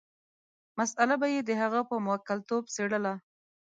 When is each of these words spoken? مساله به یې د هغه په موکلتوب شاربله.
مساله 0.77 1.15
به 1.21 1.27
یې 1.33 1.41
د 1.45 1.51
هغه 1.61 1.79
په 1.89 1.95
موکلتوب 2.07 2.63
شاربله. 2.73 3.13